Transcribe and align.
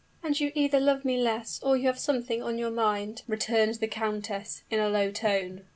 "And 0.23 0.39
you 0.39 0.51
either 0.55 0.79
love 0.79 1.05
me 1.05 1.15
less, 1.21 1.59
or 1.61 1.77
you 1.77 1.85
have 1.85 1.99
something 1.99 2.41
on 2.41 2.57
your 2.57 2.71
mind," 2.71 3.21
returned 3.27 3.75
the 3.75 3.87
countess, 3.87 4.63
in 4.71 4.79
a 4.79 4.89
low 4.89 5.11
tone. 5.11 5.65